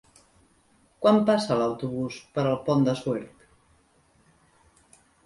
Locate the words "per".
2.37-2.45